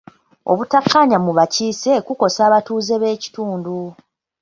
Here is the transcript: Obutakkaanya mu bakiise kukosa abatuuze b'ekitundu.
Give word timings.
Obutakkaanya 0.51 1.17
mu 1.25 1.31
bakiise 1.37 1.91
kukosa 2.07 2.39
abatuuze 2.47 2.95
b'ekitundu. 3.01 3.77